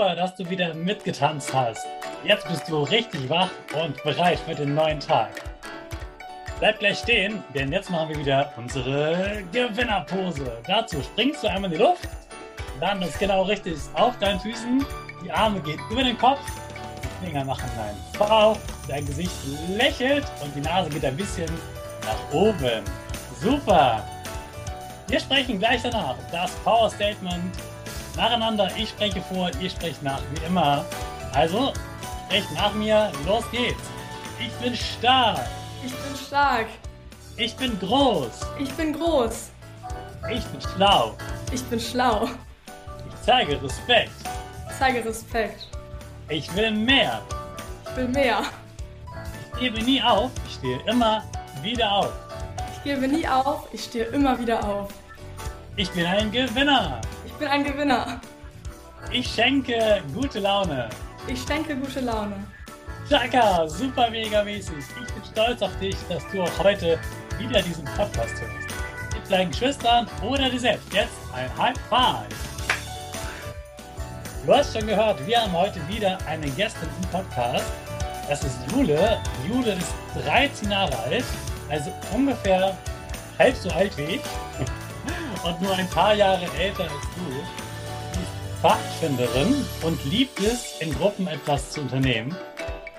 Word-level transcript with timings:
Super, 0.00 0.16
dass 0.16 0.34
du 0.34 0.48
wieder 0.48 0.72
mitgetanzt 0.72 1.52
hast. 1.52 1.86
Jetzt 2.24 2.48
bist 2.48 2.66
du 2.70 2.84
richtig 2.84 3.28
wach 3.28 3.50
und 3.74 4.02
bereit 4.02 4.38
für 4.38 4.54
den 4.54 4.74
neuen 4.74 4.98
Tag. 4.98 5.28
Bleib 6.58 6.78
gleich 6.78 7.00
stehen, 7.00 7.44
denn 7.54 7.70
jetzt 7.70 7.90
machen 7.90 8.08
wir 8.08 8.16
wieder 8.16 8.50
unsere 8.56 9.42
Gewinnerpose. 9.52 10.56
Dazu 10.66 11.02
springst 11.02 11.44
du 11.44 11.48
einmal 11.48 11.70
in 11.70 11.76
die 11.76 11.84
Luft, 11.84 12.08
landest 12.80 13.18
genau 13.18 13.42
richtig 13.42 13.76
auf 13.92 14.18
deinen 14.20 14.40
Füßen, 14.40 14.86
die 15.22 15.30
Arme 15.30 15.60
gehen 15.60 15.78
über 15.90 16.02
den 16.02 16.16
Kopf, 16.16 16.40
die 17.20 17.26
Finger 17.26 17.44
machen 17.44 17.68
einen 17.78 17.98
V, 18.14 18.56
dein 18.88 19.04
Gesicht 19.04 19.36
lächelt 19.68 20.24
und 20.42 20.56
die 20.56 20.62
Nase 20.62 20.88
geht 20.88 21.04
ein 21.04 21.16
bisschen 21.18 21.50
nach 22.06 22.32
oben. 22.34 22.84
Super! 23.38 24.02
Wir 25.08 25.20
sprechen 25.20 25.58
gleich 25.58 25.82
danach 25.82 26.14
das 26.32 26.52
Power 26.64 26.88
Statement 26.88 27.54
nacheinander. 28.20 28.68
Ich 28.76 28.90
spreche 28.90 29.22
vor, 29.22 29.50
ihr 29.60 29.70
sprecht 29.70 30.02
nach, 30.02 30.20
wie 30.32 30.44
immer. 30.44 30.84
Also, 31.32 31.72
sprecht 32.26 32.52
nach 32.54 32.74
mir, 32.74 33.10
los 33.26 33.44
geht's. 33.50 33.82
Ich 34.38 34.52
bin 34.62 34.76
stark. 34.76 35.46
Ich 35.84 35.92
bin 35.92 36.16
stark. 36.26 36.66
Ich 37.36 37.56
bin 37.56 37.78
groß. 37.78 38.40
Ich 38.58 38.70
bin 38.72 38.92
groß. 38.92 39.50
Ich 40.30 40.44
bin 40.44 40.60
schlau. 40.60 41.14
Ich 41.52 41.62
bin 41.64 41.80
schlau. 41.80 42.28
Ich 43.08 43.24
zeige 43.24 43.62
Respekt. 43.62 44.12
Ich 44.68 44.78
zeige 44.78 45.04
Respekt. 45.04 45.68
Ich 46.28 46.54
will 46.54 46.70
mehr. 46.70 47.22
Ich 47.86 47.96
will 47.96 48.08
mehr. 48.08 48.42
Ich 49.52 49.60
gebe 49.60 49.82
nie 49.82 50.02
auf. 50.02 50.30
Ich 50.46 50.54
stehe 50.54 50.80
immer 50.86 51.22
wieder 51.62 51.90
auf. 51.90 52.12
Ich 52.74 52.84
gebe 52.84 53.08
nie 53.08 53.26
auf. 53.26 53.68
Ich 53.72 53.84
stehe 53.84 54.04
immer 54.06 54.38
wieder 54.38 54.62
auf. 54.62 54.92
Ich 55.76 55.90
bin 55.90 56.04
ein 56.06 56.30
Gewinner. 56.30 57.00
Ich 57.40 57.46
bin 57.46 57.52
ein 57.54 57.64
Gewinner. 57.64 58.20
Ich 59.10 59.26
schenke 59.26 60.02
gute 60.12 60.40
Laune. 60.40 60.90
Ich 61.26 61.40
schenke 61.40 61.74
gute 61.74 62.00
Laune. 62.00 62.34
Chaka, 63.08 63.66
super 63.66 64.10
mega 64.10 64.44
mäßig. 64.44 64.74
Ich 64.76 65.14
bin 65.14 65.24
stolz 65.24 65.62
auf 65.62 65.74
dich, 65.78 65.96
dass 66.10 66.22
du 66.30 66.42
auch 66.42 66.58
heute 66.62 66.98
wieder 67.38 67.62
diesen 67.62 67.86
Podcast 67.86 68.34
hörst. 68.42 69.14
Mit 69.14 69.30
deinen 69.30 69.50
Geschwistern 69.52 70.06
oder 70.22 70.50
dir 70.50 70.60
selbst. 70.60 70.92
Jetzt 70.92 71.16
ein 71.32 71.48
High 71.56 71.78
Five. 71.88 72.26
Du 74.44 74.54
hast 74.54 74.76
schon 74.76 74.86
gehört, 74.86 75.26
wir 75.26 75.40
haben 75.40 75.52
heute 75.52 75.80
wieder 75.88 76.18
eine 76.26 76.50
Gästin 76.50 76.90
im 77.02 77.08
Podcast. 77.08 77.72
Das 78.28 78.44
ist 78.44 78.58
Jule. 78.70 79.18
Jule 79.48 79.72
ist 79.72 79.94
13 80.26 80.70
Jahre 80.70 80.94
alt, 81.04 81.24
also 81.70 81.90
ungefähr 82.12 82.76
halb 83.38 83.56
so 83.56 83.70
alt 83.70 83.96
wie 83.96 84.16
ich 84.16 84.22
und 85.44 85.60
nur 85.62 85.74
ein 85.74 85.88
paar 85.88 86.14
Jahre 86.14 86.46
älter 86.58 86.84
als 86.84 86.92
du. 86.92 87.30
Sie 88.12 88.20
ist 88.20 88.60
Pfadfinderin 88.60 89.64
und 89.82 90.04
liebt 90.04 90.38
es, 90.40 90.80
in 90.80 90.92
Gruppen 90.94 91.26
etwas 91.26 91.70
zu 91.70 91.80
unternehmen. 91.80 92.34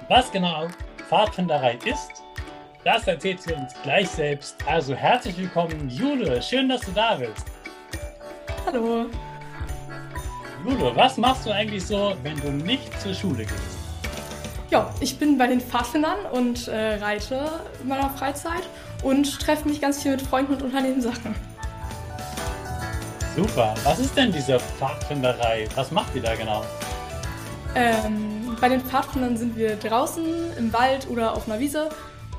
Was 0.07 0.31
genau 0.31 0.67
Pfadfinderei 1.07 1.77
ist, 1.85 2.23
das 2.83 3.05
erzählt 3.05 3.41
sie 3.41 3.53
uns 3.53 3.73
gleich 3.83 4.09
selbst. 4.09 4.55
Also 4.65 4.95
herzlich 4.95 5.37
willkommen, 5.37 5.89
Jule. 5.89 6.41
Schön, 6.41 6.69
dass 6.69 6.81
du 6.81 6.91
da 6.91 7.15
bist. 7.15 7.45
Hallo. 8.65 9.05
Jule, 10.65 10.95
was 10.95 11.17
machst 11.17 11.45
du 11.45 11.51
eigentlich 11.51 11.85
so, 11.85 12.15
wenn 12.23 12.39
du 12.39 12.51
nicht 12.51 12.99
zur 13.01 13.13
Schule 13.13 13.45
gehst? 13.45 13.77
Ja, 14.71 14.91
ich 14.99 15.19
bin 15.19 15.37
bei 15.37 15.47
den 15.47 15.59
Pfadfindern 15.59 16.25
und 16.31 16.67
äh, 16.69 16.95
reite 16.95 17.61
in 17.81 17.89
meiner 17.89 18.09
Freizeit 18.09 18.63
und 19.03 19.39
treffe 19.39 19.67
mich 19.67 19.81
ganz 19.81 20.01
viel 20.01 20.11
mit 20.11 20.21
Freunden 20.21 20.53
und 20.53 20.61
unternehmen 20.63 21.01
Sachen. 21.01 21.35
Super. 23.35 23.73
Was 23.83 23.99
ist 23.99 24.17
denn 24.17 24.31
diese 24.31 24.59
Pfadfinderei? 24.59 25.67
Was 25.75 25.89
macht 25.91 26.13
ihr 26.15 26.21
da 26.21 26.35
genau? 26.35 26.65
Ähm, 27.75 28.57
bei 28.59 28.67
den 28.67 28.81
Pfadfindern 28.81 29.37
sind 29.37 29.55
wir 29.55 29.77
draußen 29.77 30.25
im 30.57 30.73
Wald 30.73 31.07
oder 31.09 31.33
auf 31.33 31.47
einer 31.47 31.59
Wiese 31.59 31.89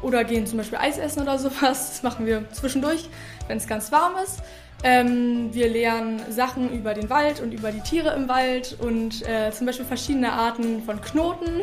oder 0.02 0.22
gehen 0.24 0.46
zum 0.46 0.58
Beispiel 0.58 0.76
Eis 0.78 0.98
essen 0.98 1.22
oder 1.22 1.38
sowas. 1.38 1.90
Das 1.90 2.02
machen 2.02 2.26
wir 2.26 2.44
zwischendurch, 2.52 3.08
wenn 3.48 3.56
es 3.56 3.66
ganz 3.66 3.90
warm 3.90 4.12
ist. 4.22 4.40
Ähm, 4.84 5.54
wir 5.54 5.70
lernen 5.70 6.20
Sachen 6.28 6.70
über 6.70 6.92
den 6.92 7.08
Wald 7.08 7.40
und 7.40 7.52
über 7.52 7.72
die 7.72 7.80
Tiere 7.80 8.14
im 8.14 8.28
Wald 8.28 8.76
und 8.78 9.26
äh, 9.26 9.50
zum 9.50 9.66
Beispiel 9.66 9.86
verschiedene 9.86 10.32
Arten 10.32 10.82
von 10.82 11.00
Knoten 11.00 11.62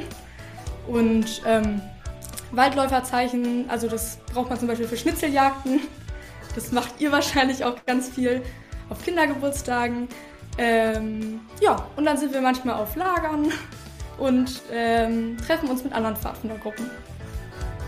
und 0.87 1.41
ähm, 1.45 1.81
Waldläuferzeichen. 2.51 3.69
Also 3.69 3.87
das 3.87 4.17
braucht 4.33 4.49
man 4.49 4.57
zum 4.57 4.67
Beispiel 4.69 4.87
für 4.87 4.97
Schnitzeljagden. 4.97 5.81
Das 6.55 6.71
macht 6.71 6.99
ihr 6.99 7.11
wahrscheinlich 7.11 7.63
auch 7.63 7.75
ganz 7.85 8.09
viel 8.09 8.41
auf 8.89 9.03
Kindergeburtstagen. 9.03 10.07
Ähm, 10.57 11.41
ja, 11.61 11.87
und 11.95 12.05
dann 12.05 12.17
sind 12.17 12.33
wir 12.33 12.41
manchmal 12.41 12.75
auf 12.75 12.95
Lagern 12.95 13.51
und 14.17 14.61
ähm, 14.71 15.37
treffen 15.45 15.69
uns 15.69 15.83
mit 15.83 15.93
anderen 15.93 16.15
Pfadfindergruppen. 16.15 16.89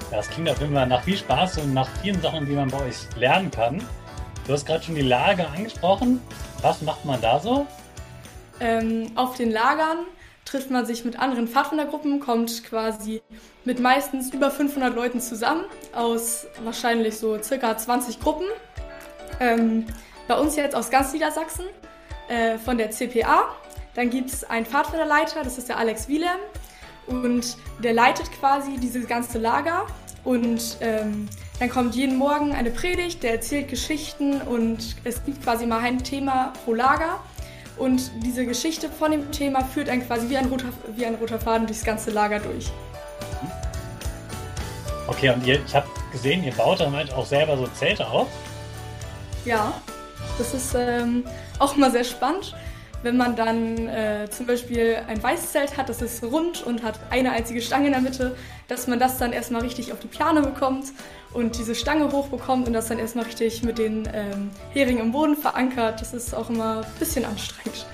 Das 0.10 0.30
klingt 0.30 0.50
auf 0.50 0.60
jeden 0.60 0.74
Fall 0.74 0.88
nach 0.88 1.04
viel 1.04 1.18
Spaß 1.18 1.60
und 1.60 1.74
nach 1.74 1.88
vielen 2.02 2.22
Sachen, 2.22 2.46
die 2.46 2.54
man 2.54 2.70
bei 2.70 2.82
euch 2.86 2.98
lernen 3.16 3.50
kann. 3.50 3.82
Du 4.46 4.54
hast 4.54 4.66
gerade 4.66 4.84
schon 4.84 4.96
die 4.96 5.02
Lager 5.02 5.50
angesprochen. 5.52 6.22
Was 6.62 6.82
macht 6.82 7.06
man 7.06 7.22
da 7.22 7.40
so? 7.40 7.66
Ähm, 8.60 9.12
auf 9.16 9.38
den 9.38 9.52
Lagern 9.52 10.00
trifft 10.46 10.70
man 10.70 10.86
sich 10.86 11.06
mit 11.06 11.20
anderen 11.20 11.48
Pfadfindergruppen, 11.48 12.20
kommt 12.20 12.64
quasi 12.64 13.22
mit 13.64 13.80
meistens 13.80 14.34
über 14.34 14.52
500 14.52 14.96
Leuten 14.96 15.22
zusammen 15.22 15.64
aus 15.96 16.48
wahrscheinlich 16.64 17.18
so 17.18 17.42
circa 17.42 17.78
20 17.78 18.20
Gruppen. 18.20 18.46
Ähm, 19.40 19.86
bei 20.32 20.38
uns 20.38 20.56
jetzt 20.56 20.76
aus 20.76 20.90
ganz 20.90 21.12
Niedersachsen 21.12 21.66
äh, 22.30 22.58
von 22.58 22.78
der 22.78 22.90
CPA. 22.90 23.50
Dann 23.96 24.10
gibt 24.10 24.30
es 24.30 24.46
einen 24.46 24.66
Pfadfinderleiter, 24.66 25.44
das 25.44 25.58
ist 25.58 25.68
der 25.68 25.78
Alex 25.78 26.08
Wilhelm. 26.08 26.40
Und 27.08 27.58
der 27.84 27.94
leitet 27.94 28.32
quasi 28.40 28.78
dieses 28.78 29.08
ganze 29.08 29.40
Lager. 29.40 29.88
Und 30.24 30.78
ähm, 30.80 31.28
dann 31.60 31.70
kommt 31.70 31.96
jeden 31.96 32.18
Morgen 32.18 32.54
eine 32.54 32.72
Predigt, 32.72 33.24
der 33.24 33.34
erzählt 33.34 33.68
Geschichten 33.68 34.42
und 34.42 34.96
es 35.04 35.22
gibt 35.26 35.44
quasi 35.44 35.66
mal 35.66 35.80
ein 35.80 36.02
Thema 36.02 36.54
pro 36.64 36.76
Lager. 36.76 37.20
Und 37.78 38.10
diese 38.24 38.46
Geschichte 38.46 38.88
von 38.88 39.12
dem 39.12 39.34
Thema 39.34 39.66
führt 39.66 39.90
dann 39.90 40.08
quasi 40.08 40.30
wie 40.30 40.38
ein 40.38 40.46
roter, 40.46 40.70
wie 40.96 41.06
ein 41.06 41.16
roter 41.16 41.42
Faden 41.42 41.68
durchs 41.68 41.84
ganze 41.84 42.10
Lager 42.12 42.40
durch. 42.40 42.72
Okay, 45.08 45.32
und 45.32 45.46
ihr, 45.46 45.60
ich 45.66 45.76
habe 45.76 45.88
gesehen, 46.14 46.42
ihr 46.46 46.54
baut 46.54 46.80
dann 46.80 46.96
halt 46.96 47.12
auch 47.12 47.26
selber 47.26 47.58
so 47.58 47.68
Zelte 47.68 48.08
auf. 48.08 48.30
Ja, 49.44 49.74
das 50.38 50.54
ist 50.54 50.76
ähm, 50.76 51.24
auch 51.60 51.76
immer 51.76 51.92
sehr 51.92 52.04
spannend, 52.04 52.56
wenn 53.04 53.18
man 53.18 53.36
dann 53.36 53.88
äh, 53.88 54.28
zum 54.30 54.46
Beispiel 54.46 54.98
ein 55.08 55.22
Weißzelt 55.22 55.78
hat, 55.78 55.90
das 55.90 56.02
ist 56.02 56.24
rund 56.24 56.64
und 56.64 56.84
hat 56.84 57.00
eine 57.10 57.32
einzige 57.32 57.62
Stange 57.62 57.88
in 57.88 57.94
der 57.94 58.02
Mitte, 58.02 58.36
dass 58.68 58.88
man 58.88 59.00
das 59.00 59.18
dann 59.18 59.34
erstmal 59.34 59.62
richtig 59.62 59.92
auf 59.92 60.00
die 60.00 60.08
Plane 60.08 60.42
bekommt 60.42 60.86
und 61.34 61.58
diese 61.58 61.74
Stange 61.74 62.12
hochbekommt 62.12 62.68
und 62.68 62.74
das 62.74 62.88
dann 62.88 63.00
erstmal 63.00 63.26
richtig 63.26 63.64
mit 63.64 63.78
den 63.78 64.08
ähm, 64.14 64.52
Heringen 64.72 65.00
im 65.00 65.12
Boden 65.12 65.36
verankert. 65.36 66.00
Das 66.02 66.14
ist 66.14 66.36
auch 66.36 66.50
immer 66.50 66.80
ein 66.80 67.00
bisschen 67.00 67.26
anstrengend. 67.26 67.86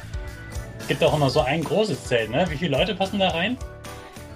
gibt 0.88 1.04
auch 1.04 1.16
immer 1.16 1.30
so 1.30 1.42
ein 1.42 1.64
großes 1.64 2.06
Zelt, 2.06 2.30
ne? 2.30 2.46
Wie 2.50 2.58
viele 2.58 2.78
Leute 2.78 2.96
passen 2.96 3.20
da 3.20 3.30
rein? 3.30 3.58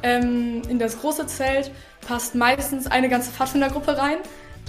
Ähm, 0.03 0.61
in 0.69 0.79
das 0.79 0.99
große 0.99 1.27
Zelt 1.27 1.71
passt 2.07 2.33
meistens 2.33 2.87
eine 2.87 3.09
ganze 3.09 3.31
Pfadfindergruppe 3.31 3.97
rein. 3.97 4.17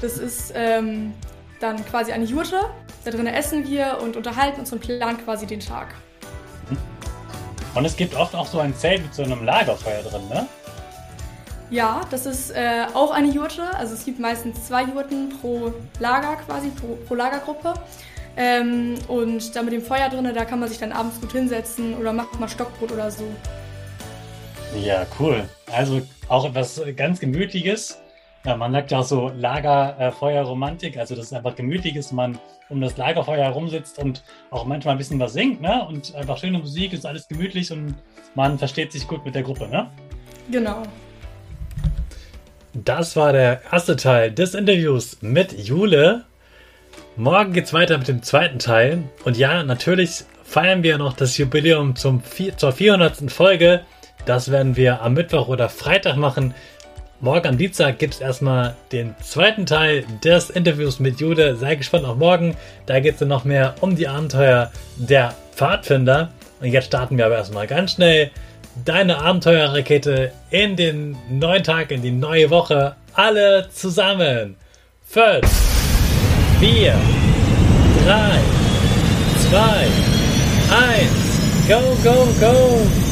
Das 0.00 0.18
ist 0.18 0.52
ähm, 0.54 1.14
dann 1.60 1.84
quasi 1.86 2.12
eine 2.12 2.24
Jurte. 2.24 2.60
Da 3.04 3.10
drinnen 3.10 3.34
essen 3.34 3.68
wir 3.68 3.98
und 4.02 4.16
unterhalten 4.16 4.60
uns 4.60 4.72
und 4.72 4.80
planen 4.80 5.18
quasi 5.24 5.46
den 5.46 5.60
Tag. 5.60 5.94
Und 7.74 7.84
es 7.84 7.96
gibt 7.96 8.14
oft 8.14 8.34
auch 8.34 8.46
so 8.46 8.60
ein 8.60 8.74
Zelt 8.76 9.02
mit 9.02 9.14
so 9.14 9.22
einem 9.22 9.44
Lagerfeuer 9.44 10.02
drin, 10.02 10.28
ne? 10.28 10.46
Ja, 11.70 12.02
das 12.10 12.26
ist 12.26 12.50
äh, 12.50 12.84
auch 12.92 13.12
eine 13.12 13.28
Jurte. 13.28 13.62
Also 13.76 13.94
es 13.94 14.04
gibt 14.04 14.20
meistens 14.20 14.66
zwei 14.66 14.84
Jurten 14.84 15.30
pro 15.40 15.72
Lager 15.98 16.36
quasi, 16.46 16.68
pro, 16.68 16.98
pro 17.08 17.14
Lagergruppe. 17.14 17.72
Ähm, 18.36 18.94
und 19.08 19.56
da 19.56 19.62
mit 19.62 19.72
dem 19.72 19.82
Feuer 19.82 20.08
drin, 20.10 20.30
da 20.34 20.44
kann 20.44 20.60
man 20.60 20.68
sich 20.68 20.78
dann 20.78 20.92
abends 20.92 21.20
gut 21.20 21.32
hinsetzen 21.32 21.96
oder 21.96 22.12
macht 22.12 22.38
mal 22.38 22.48
Stockbrot 22.48 22.92
oder 22.92 23.10
so. 23.10 23.24
Ja, 24.78 25.06
cool. 25.18 25.48
Also 25.70 26.02
auch 26.28 26.44
etwas 26.44 26.80
ganz 26.94 27.20
Gemütliches. 27.20 27.98
Ja, 28.44 28.56
man 28.56 28.72
sagt 28.72 28.90
ja 28.90 28.98
auch 28.98 29.04
so 29.04 29.28
Lagerfeuerromantik, 29.28 30.96
also 30.96 31.14
das 31.14 31.26
ist 31.26 31.32
einfach 31.32 31.54
Gemütliches, 31.54 32.10
man 32.10 32.38
um 32.68 32.80
das 32.80 32.96
Lagerfeuer 32.96 33.44
herumsitzt 33.44 33.98
und 34.00 34.24
auch 34.50 34.64
manchmal 34.64 34.94
ein 34.94 34.98
bisschen 34.98 35.20
was 35.20 35.34
singt, 35.34 35.60
ne? 35.60 35.86
Und 35.86 36.14
einfach 36.16 36.38
schöne 36.38 36.58
Musik, 36.58 36.92
ist 36.92 37.06
alles 37.06 37.28
gemütlich 37.28 37.70
und 37.70 37.94
man 38.34 38.58
versteht 38.58 38.90
sich 38.90 39.06
gut 39.06 39.24
mit 39.24 39.36
der 39.36 39.44
Gruppe, 39.44 39.68
ne? 39.68 39.88
Genau. 40.50 40.82
Das 42.74 43.14
war 43.14 43.32
der 43.32 43.60
erste 43.70 43.96
Teil 43.96 44.32
des 44.32 44.54
Interviews 44.54 45.18
mit 45.20 45.52
Jule. 45.52 46.24
Morgen 47.16 47.52
geht's 47.52 47.72
weiter 47.74 47.98
mit 47.98 48.08
dem 48.08 48.22
zweiten 48.22 48.58
Teil. 48.58 49.04
Und 49.24 49.36
ja, 49.36 49.62
natürlich 49.62 50.24
feiern 50.42 50.82
wir 50.82 50.98
noch 50.98 51.12
das 51.12 51.36
Jubiläum 51.36 51.94
zum, 51.94 52.22
zur 52.56 52.72
400. 52.72 53.30
Folge. 53.30 53.82
Das 54.24 54.50
werden 54.50 54.76
wir 54.76 55.02
am 55.02 55.12
Mittwoch 55.12 55.48
oder 55.48 55.68
Freitag 55.68 56.16
machen. 56.16 56.54
Morgen 57.22 57.46
am 57.46 57.56
Dienstag 57.56 58.00
gibt 58.00 58.14
es 58.14 58.20
erstmal 58.20 58.74
den 58.90 59.14
zweiten 59.22 59.64
Teil 59.64 60.04
des 60.24 60.50
Interviews 60.50 60.98
mit 60.98 61.20
Jude. 61.20 61.54
Sei 61.54 61.76
gespannt 61.76 62.04
auf 62.04 62.16
morgen. 62.16 62.56
Da 62.86 62.98
geht 62.98 63.12
es 63.12 63.20
dann 63.20 63.28
noch 63.28 63.44
mehr 63.44 63.76
um 63.80 63.94
die 63.94 64.08
Abenteuer 64.08 64.72
der 64.96 65.32
Pfadfinder. 65.54 66.32
Und 66.60 66.66
jetzt 66.66 66.86
starten 66.86 67.16
wir 67.16 67.26
aber 67.26 67.36
erstmal 67.36 67.68
ganz 67.68 67.92
schnell 67.92 68.32
deine 68.84 69.18
Abenteuerrakete 69.18 70.32
in 70.50 70.74
den 70.74 71.16
neuen 71.30 71.62
Tag, 71.62 71.92
in 71.92 72.02
die 72.02 72.10
neue 72.10 72.50
Woche. 72.50 72.96
Alle 73.14 73.68
zusammen. 73.72 74.56
Fünf, 75.06 75.46
vier, 76.58 76.96
drei, 78.04 78.40
zwei, 79.48 79.86
eins. 80.74 81.68
Go, 81.68 81.80
go, 82.02 82.26
go! 82.40 83.11